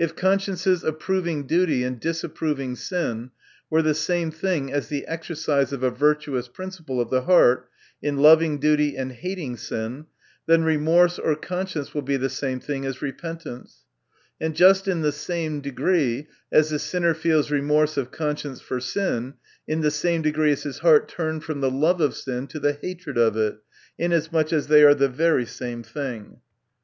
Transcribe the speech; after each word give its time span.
If 0.00 0.16
conscience's 0.16 0.82
approving 0.82 1.46
duty 1.46 1.84
and 1.84 2.00
disapproving 2.00 2.74
sin, 2.74 3.30
were 3.70 3.82
the 3.82 3.94
same 3.94 4.32
thing 4.32 4.72
as 4.72 4.88
the 4.88 5.06
exercise 5.06 5.72
of 5.72 5.84
a 5.84 5.92
virtuous 5.92 6.48
princi 6.48 6.84
ple 6.84 7.00
of 7.00 7.08
the 7.08 7.20
heart, 7.20 7.68
in 8.02 8.16
loving 8.16 8.58
duty 8.58 8.96
and 8.96 9.12
hating 9.12 9.58
sin, 9.58 10.06
then 10.46 10.64
remorse 10.64 11.20
of 11.20 11.40
conscience 11.40 11.94
will 11.94 12.02
be 12.02 12.16
the 12.16 12.28
same 12.28 12.58
thing 12.58 12.84
as 12.84 13.00
repentance; 13.00 13.84
and 14.40 14.56
just 14.56 14.88
in 14.88 15.02
the 15.02 15.12
same 15.12 15.60
degree 15.60 16.26
as 16.50 16.70
the 16.70 16.80
sinner 16.80 17.14
feels 17.14 17.52
remorse 17.52 17.96
of 17.96 18.10
conscience 18.10 18.60
for 18.60 18.80
sin, 18.80 19.34
in 19.68 19.82
the 19.82 19.92
same 19.92 20.20
degree 20.20 20.50
is 20.50 20.64
his 20.64 20.80
heart 20.80 21.08
turned 21.08 21.44
from 21.44 21.60
the 21.60 21.70
love 21.70 22.00
of 22.00 22.16
sin 22.16 22.48
to 22.48 22.58
the 22.58 22.72
hatred 22.72 23.16
of 23.16 23.36
it, 23.36 23.58
inasmuch 23.96 24.52
as 24.52 24.66
they 24.66 24.82
are 24.82 24.96
the 24.96 25.08
very 25.08 25.46
same 25.46 25.84
thing. 25.84 26.38